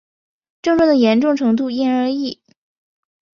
[0.63, 2.41] 症状的严重程度因人而异。